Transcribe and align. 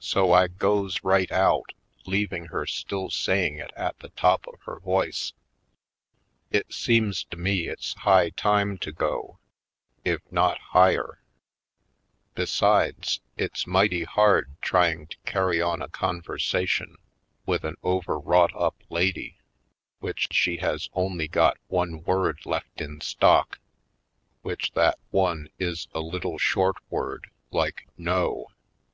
So 0.00 0.34
I 0.34 0.48
goes 0.48 1.02
right 1.02 1.32
out, 1.32 1.72
leaving 2.04 2.48
her 2.48 2.66
still 2.66 3.08
say 3.08 3.46
ing 3.46 3.54
it 3.56 3.70
at 3.74 3.98
the 4.00 4.10
top 4.10 4.46
of 4.46 4.60
her 4.64 4.78
voice. 4.80 5.32
It 6.50 6.70
seems 6.70 7.24
to 7.24 7.38
Sable 7.38 7.44
Plots 7.44 7.64
223 7.64 7.64
me 7.64 7.72
it's 7.72 8.04
high 8.04 8.30
time 8.48 8.76
to 8.76 8.92
go, 8.92 9.38
if 10.04 10.20
not 10.30 10.58
higher. 10.58 11.22
Be 12.34 12.44
sides, 12.44 13.22
it's 13.38 13.66
mighty 13.66 14.04
hard 14.04 14.50
trying 14.60 15.06
to 15.06 15.16
carry 15.24 15.62
on 15.62 15.80
a 15.80 15.88
conversation 15.88 16.96
with 17.46 17.64
an 17.64 17.76
overwrought 17.82 18.52
up 18.54 18.76
lady 18.90 19.38
which 20.00 20.26
she 20.32 20.58
has 20.58 20.90
only 20.92 21.28
got 21.28 21.56
one 21.68 22.02
word 22.02 22.44
left 22.44 22.82
in 22.82 23.00
stock, 23.00 23.58
which 24.42 24.72
that 24.72 24.98
one 25.10 25.48
is 25.58 25.88
a 25.94 26.00
little 26.00 26.36
short 26.36 26.76
word 26.90 27.30
like 27.50 27.88
"No." 27.96 28.48